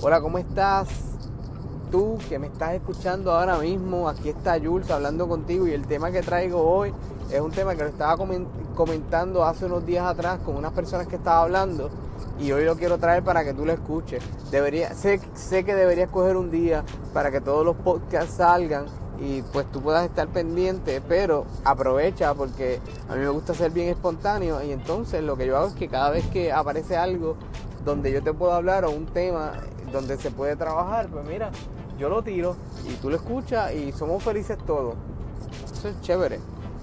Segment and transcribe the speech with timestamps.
[0.00, 0.88] Hola, ¿cómo estás?
[1.90, 6.12] Tú que me estás escuchando ahora mismo, aquí está Jules hablando contigo y el tema
[6.12, 6.94] que traigo hoy
[7.32, 8.16] es un tema que lo estaba
[8.76, 11.90] comentando hace unos días atrás con unas personas que estaba hablando
[12.38, 14.22] y hoy lo quiero traer para que tú lo escuches.
[14.52, 18.86] Debería, sé, sé que deberías coger un día para que todos los podcasts salgan
[19.20, 22.78] y pues tú puedas estar pendiente, pero aprovecha porque
[23.08, 25.88] a mí me gusta ser bien espontáneo y entonces lo que yo hago es que
[25.88, 27.34] cada vez que aparece algo
[27.84, 29.54] donde yo te puedo hablar o un tema
[29.92, 31.50] donde se puede trabajar, pues mira,
[31.98, 32.56] yo lo tiro
[32.88, 34.94] y tú lo escuchas y somos felices todos.
[35.72, 36.38] Eso es chévere.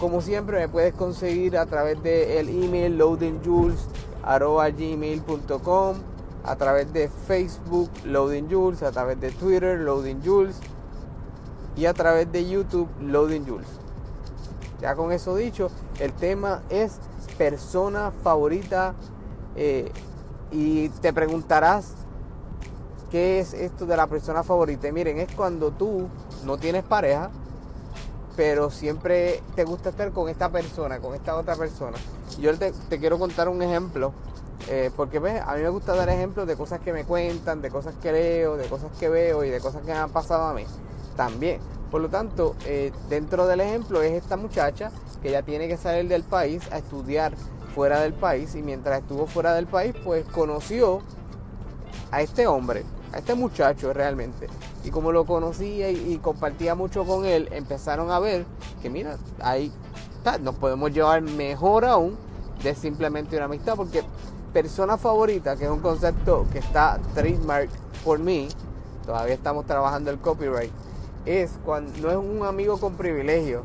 [0.00, 5.96] Como siempre me puedes conseguir a través del email loadingjules.com,
[6.44, 10.60] a través de Facebook loadingjules, a través de Twitter loadingjules
[11.76, 13.68] y a través de YouTube Loading Jules.
[14.80, 16.98] Ya con eso dicho, el tema es
[17.38, 18.94] persona favorita
[19.54, 19.92] eh,
[20.50, 21.92] y te preguntarás
[23.16, 24.92] qué es esto de la persona favorita.
[24.92, 26.06] Miren, es cuando tú
[26.44, 27.30] no tienes pareja,
[28.36, 31.96] pero siempre te gusta estar con esta persona, con esta otra persona.
[32.38, 34.12] Yo te, quiero contar un ejemplo,
[34.68, 35.40] eh, porque ¿ves?
[35.40, 38.58] a mí me gusta dar ejemplos de cosas que me cuentan, de cosas que leo,
[38.58, 40.66] de cosas que veo y de cosas que me han pasado a mí
[41.16, 41.62] también.
[41.90, 44.90] Por lo tanto, eh, dentro del ejemplo es esta muchacha
[45.22, 47.32] que ya tiene que salir del país a estudiar
[47.74, 51.00] fuera del país y mientras estuvo fuera del país pues conoció
[52.10, 54.48] a este hombre, a este muchacho realmente.
[54.84, 58.44] Y como lo conocía y, compartía mucho con él, empezaron a ver
[58.82, 59.72] que mira, ahí
[60.42, 62.16] nos podemos llevar mejor aún
[62.62, 64.02] de simplemente una amistad porque
[64.52, 67.70] persona favorita, que es un concepto que está trademark
[68.04, 68.48] por mí,
[69.04, 70.72] todavía estamos trabajando el copyright
[71.26, 73.64] es cuando no es un amigo con privilegio.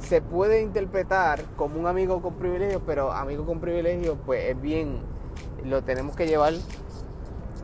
[0.00, 4.98] Se puede interpretar como un amigo con privilegio, pero amigo con privilegio, pues es bien,
[5.64, 6.52] lo tenemos que llevar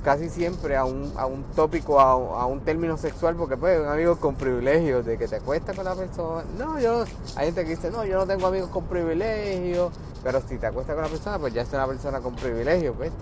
[0.04, 4.16] casi siempre a un, a un tópico, a, un término sexual, porque pues un amigo
[4.16, 6.44] con privilegio, de que te acuestas con la persona.
[6.58, 7.04] No, yo,
[7.36, 9.90] hay gente que dice, no, yo no tengo amigos con privilegio,
[10.22, 13.12] pero si te acuestas con la persona, pues ya es una persona con privilegio, pues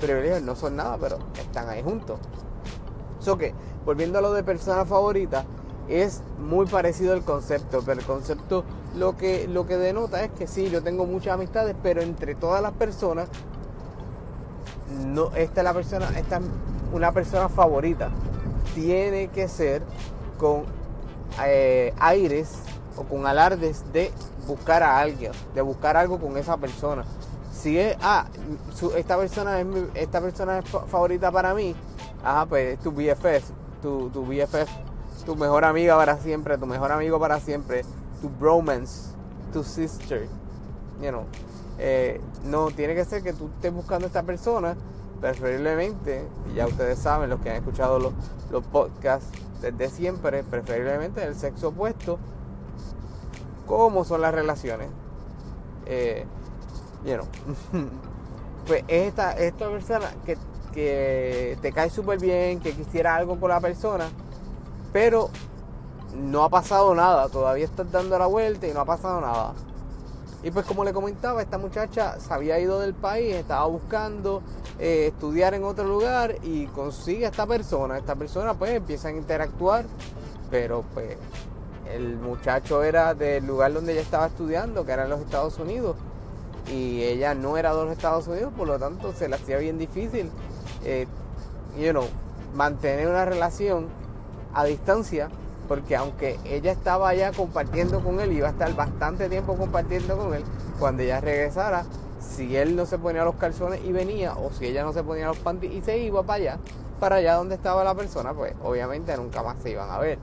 [0.00, 2.18] privilegios no son nada, pero están ahí juntos.
[3.20, 5.44] So que, volviendo a lo de persona favorita,
[5.88, 8.64] es muy parecido el concepto, pero el concepto
[8.96, 12.62] lo que, lo que denota es que sí, yo tengo muchas amistades, pero entre todas
[12.62, 13.28] las personas,
[14.92, 16.42] no, esta es la persona, esta es
[16.92, 18.10] una persona favorita.
[18.74, 19.82] Tiene que ser
[20.38, 20.64] con
[21.44, 22.54] eh, aires
[22.96, 24.12] o con alardes de
[24.46, 27.04] buscar a alguien, de buscar algo con esa persona.
[27.52, 28.26] Si es, ah,
[28.96, 31.76] esta persona es esta persona es favorita para mí,
[32.24, 33.50] Ajá, pues tu BFF,
[33.82, 34.70] tu, tu BFF,
[35.26, 37.84] tu mejor amiga para siempre, tu mejor amigo para siempre,
[38.20, 39.10] tu bromance,
[39.52, 40.28] tu sister,
[41.00, 41.24] you know.
[41.78, 44.76] Eh, no, tiene que ser que tú estés buscando a esta persona,
[45.20, 48.12] preferiblemente, y ya ustedes saben, los que han escuchado los,
[48.50, 49.28] los podcasts
[49.60, 52.18] desde siempre, preferiblemente el sexo opuesto,
[53.66, 54.88] cómo son las relaciones.
[55.86, 56.26] Eh,
[58.66, 60.36] pues esta, esta persona que
[60.72, 64.08] que te cae súper bien, que quisiera algo con la persona,
[64.92, 65.30] pero
[66.16, 69.52] no ha pasado nada, todavía estás dando la vuelta y no ha pasado nada.
[70.42, 74.42] Y pues como le comentaba, esta muchacha se había ido del país, estaba buscando
[74.78, 77.98] eh, estudiar en otro lugar y consigue a esta persona.
[77.98, 79.84] Esta persona pues empieza a interactuar,
[80.50, 81.16] pero pues
[81.92, 85.96] el muchacho era del lugar donde ella estaba estudiando, que era en los Estados Unidos.
[86.72, 89.78] Y ella no era de los Estados Unidos, por lo tanto se le hacía bien
[89.78, 90.30] difícil
[90.84, 91.06] eh,
[92.54, 93.88] mantener una relación
[94.54, 95.28] a distancia,
[95.72, 100.34] porque aunque ella estaba allá compartiendo con él, iba a estar bastante tiempo compartiendo con
[100.34, 100.44] él,
[100.78, 101.86] cuando ella regresara,
[102.20, 105.28] si él no se ponía los calzones y venía, o si ella no se ponía
[105.28, 106.58] los panties y se iba para allá,
[107.00, 110.18] para allá donde estaba la persona, pues obviamente nunca más se iban a ver.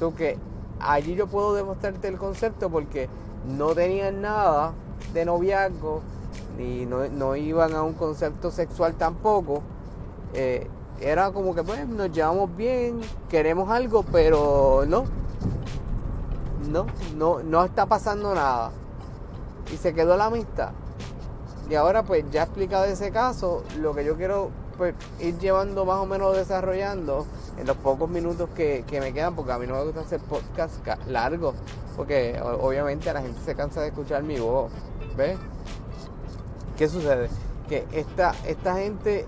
[0.00, 0.38] So que
[0.80, 3.08] allí yo puedo demostrarte el concepto porque
[3.46, 4.72] no tenían nada
[5.12, 6.00] de noviazgo,
[6.58, 9.62] ni no, no iban a un concepto sexual tampoco
[10.32, 10.66] eh,
[11.00, 15.04] era como que pues nos llevamos bien, queremos algo, pero no,
[16.70, 16.86] no,
[17.16, 18.70] no, no está pasando nada.
[19.72, 20.70] Y se quedó la amistad.
[21.68, 26.00] Y ahora pues ya explicado ese caso, lo que yo quiero pues ir llevando más
[26.00, 27.26] o menos desarrollando
[27.56, 30.86] en los pocos minutos que, me quedan, porque a mí no me gusta hacer podcast
[31.06, 31.54] largos,
[31.96, 34.70] porque obviamente la gente se cansa de escuchar mi voz.
[35.16, 35.38] ¿Ves?
[36.76, 37.28] ¿Qué sucede?
[37.68, 39.26] Que esta, esta gente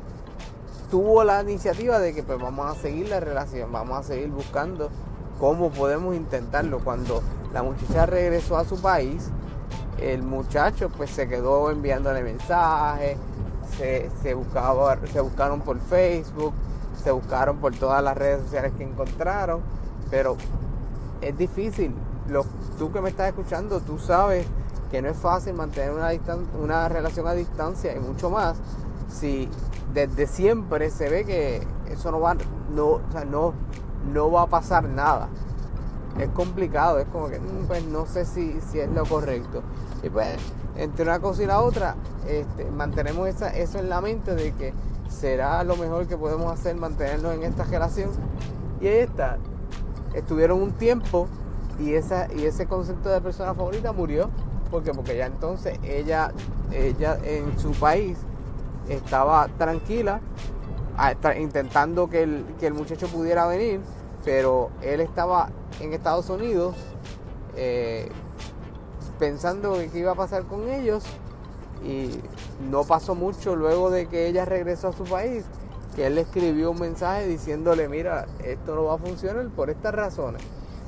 [0.91, 4.91] tuvo la iniciativa de que pues vamos a seguir la relación, vamos a seguir buscando
[5.39, 6.81] cómo podemos intentarlo.
[6.81, 7.23] Cuando
[7.53, 9.31] la muchacha regresó a su país,
[9.99, 13.17] el muchacho pues se quedó enviándole mensajes,
[14.23, 16.55] se, buscaba, se buscaron por Facebook,
[17.03, 19.61] se buscaron por todas las redes sociales que encontraron,
[20.11, 20.37] pero
[21.21, 21.95] es difícil.
[22.79, 24.47] tú que me estás escuchando, tú sabes
[24.91, 26.11] que no es fácil mantener una,
[26.63, 28.57] una relación a distancia y mucho más
[29.09, 29.49] si
[29.93, 32.35] desde siempre se ve que eso no va,
[32.71, 33.01] no,
[33.31, 33.55] no,
[34.13, 35.29] no va a pasar nada.
[36.19, 39.63] Es complicado, es como que mm, pues no sé si, si es lo correcto.
[40.03, 40.29] Y pues
[40.77, 44.73] entre una cosa y la otra, este, mantenemos esa, eso en la mente de que
[45.09, 48.11] será lo mejor que podemos hacer mantenernos en esta relación.
[48.81, 49.39] Y ahí está.
[50.15, 51.29] Estuvieron un tiempo
[51.79, 54.31] y, esa, y ese concepto de persona favorita murió.
[54.71, 56.33] porque Porque ya entonces ella,
[56.73, 58.19] ella en su país
[58.89, 60.21] estaba tranquila,
[61.39, 63.81] intentando que el, que el muchacho pudiera venir,
[64.25, 65.51] pero él estaba
[65.81, 66.75] en Estados Unidos
[67.57, 68.09] eh,
[69.19, 71.05] pensando qué iba a pasar con ellos
[71.85, 72.21] y
[72.71, 75.45] no pasó mucho luego de que ella regresó a su país
[75.95, 79.95] que él le escribió un mensaje diciéndole mira esto no va a funcionar por estas
[79.95, 80.43] razones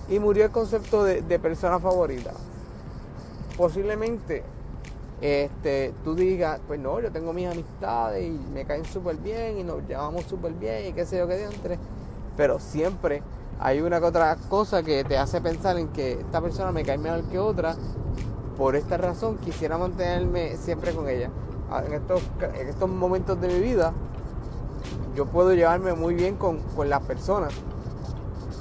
[0.09, 2.33] y murió el concepto de, persona favorita.
[3.57, 4.43] Posiblemente
[5.21, 9.65] este, tú digas, pues no, yo tengo mis amistades y me caen súper bien y
[9.65, 11.79] nos llevamos súper bien y qué sé yo qué entre
[12.37, 13.23] pero siempre
[13.59, 16.99] hay una que otra cosa que te hace pensar en que esta persona me cae
[16.99, 17.75] mejor que otra
[18.59, 21.31] por esta razón quisiera mantenerme siempre con ella.
[21.71, 22.23] Ah, en estos,
[22.59, 23.93] en estos momentos de mi vida,
[25.15, 27.53] yo puedo llevarme muy bien con, las personas.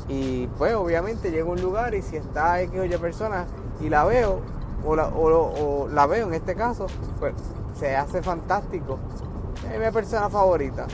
[0.07, 3.45] Y pues obviamente llego a un lugar y si está X o Y persona
[3.81, 4.39] y la veo,
[4.85, 6.87] o la, o, la veo en este caso,
[7.19, 7.33] pues
[7.77, 8.99] se hace fantástico.
[9.71, 10.87] Es mi persona favorita.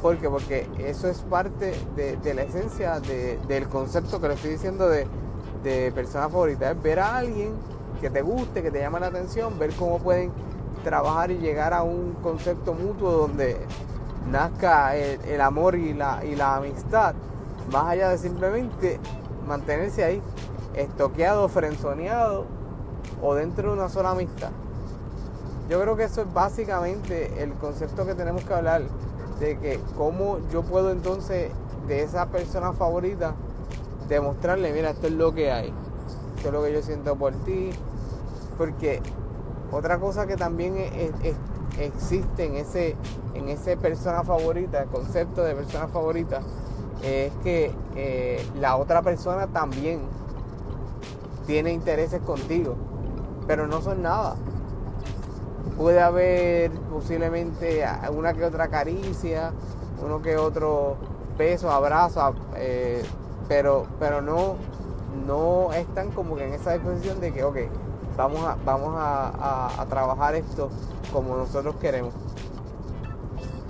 [0.00, 0.28] ¿Por qué?
[0.28, 5.06] Porque eso es parte de, la esencia del concepto que le estoy diciendo de,
[5.62, 6.72] de persona favorita.
[6.72, 7.52] Es ver a alguien
[8.00, 10.32] que te guste, que te llame la atención, ver cómo pueden
[10.82, 13.56] trabajar y llegar a un concepto mutuo donde
[14.28, 17.14] nazca el, amor y la, y la amistad,
[17.70, 18.98] más allá de simplemente
[19.46, 20.22] mantenerse ahí,
[20.74, 22.46] estoqueado, frenzoneado
[23.22, 24.50] o dentro de una sola amistad.
[25.68, 28.82] Yo creo que eso es básicamente el concepto que tenemos que hablar,
[29.40, 31.50] de que cómo yo puedo entonces
[31.86, 33.34] de esa persona favorita
[34.08, 35.72] demostrarle, mira, esto es lo que hay,
[36.36, 37.70] esto es lo que yo siento por ti,
[38.58, 39.00] porque
[39.70, 40.76] otra cosa que también
[41.78, 42.96] existe en ese,
[43.34, 46.40] en ese persona favorita, el concepto de persona favorita,
[47.02, 50.02] es que eh, la otra persona también
[51.46, 52.76] tiene intereses contigo,
[53.46, 54.36] pero no son nada.
[55.76, 59.52] Puede haber posiblemente una que otra caricia,
[60.04, 60.96] uno que otro
[61.38, 63.02] beso, abrazo, eh,
[63.48, 64.56] pero, pero no,
[65.26, 67.56] no están como que en esa disposición de que, ok,
[68.16, 70.70] vamos a, vamos a, trabajar esto
[71.12, 72.12] como nosotros queremos.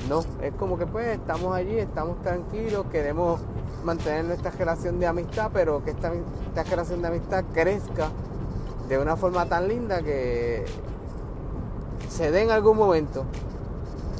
[0.09, 3.41] No, es como que pues estamos allí, estamos tranquilos, queremos
[3.85, 6.13] mantener nuestra relación de amistad, pero que esta,
[6.49, 8.09] esta relación de amistad crezca
[8.93, 10.67] de una forma tan linda que
[12.11, 13.25] se dé en algún momento.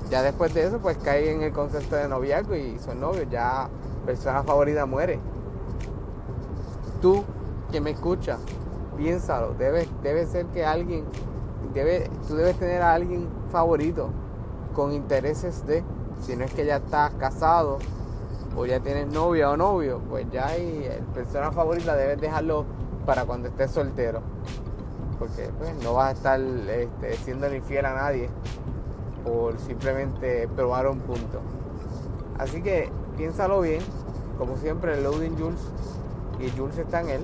[0.09, 3.69] Ya después de eso, pues cae en el concepto de noviazgo y son novios, ya
[4.07, 5.21] persona favorita muere.
[7.03, 7.23] Tú
[7.71, 8.41] que me escuchas,
[8.97, 11.05] piénsalo, debe, debe ser que alguien,
[11.75, 14.09] debe, tú debes tener a alguien favorito
[14.75, 15.85] con intereses de,
[16.23, 17.77] si no es que ya estás casado
[18.57, 22.65] o ya tienes novia o novio, pues ya hay el persona favorita debes dejarlo
[23.07, 24.21] para cuando estés soltero.
[25.19, 28.29] Porque pues, no vas a estar este, siendo infiel a nadie
[29.25, 31.41] por simplemente probar un punto.
[32.39, 33.83] Así que piénsalo bien,
[34.39, 35.61] como siempre, el loading Jules
[36.41, 37.21] y Jules está en él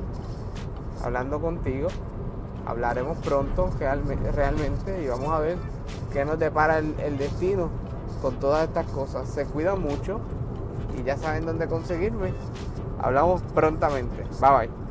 [1.02, 1.88] hablando contigo.
[2.66, 5.56] Hablaremos pronto realmente y vamos a ver
[6.12, 7.70] qué nos depara el, el destino
[8.20, 9.28] con todas estas cosas.
[9.28, 10.20] Se cuidan mucho
[10.98, 12.32] y ya saben dónde conseguirme.
[13.00, 14.24] Hablamos prontamente.
[14.40, 14.87] Bye bye.